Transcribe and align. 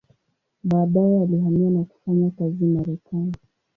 Baadaye 0.63 1.21
alihamia 1.21 1.69
na 1.69 1.83
kufanya 1.83 2.31
kazi 2.31 2.65
Marekani. 2.65 3.33